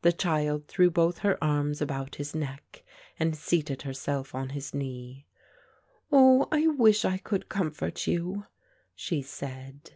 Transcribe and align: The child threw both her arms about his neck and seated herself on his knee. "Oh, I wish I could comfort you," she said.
The 0.00 0.10
child 0.10 0.68
threw 0.68 0.90
both 0.90 1.18
her 1.18 1.36
arms 1.44 1.82
about 1.82 2.14
his 2.14 2.34
neck 2.34 2.82
and 3.20 3.36
seated 3.36 3.82
herself 3.82 4.34
on 4.34 4.48
his 4.56 4.72
knee. 4.72 5.26
"Oh, 6.10 6.48
I 6.50 6.66
wish 6.68 7.04
I 7.04 7.18
could 7.18 7.50
comfort 7.50 8.06
you," 8.06 8.46
she 8.94 9.20
said. 9.20 9.90